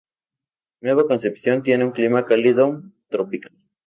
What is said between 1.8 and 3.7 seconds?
un clima cálido tropical.